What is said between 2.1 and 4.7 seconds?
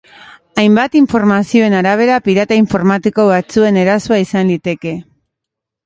pirata informatiko batzuen erasoa izan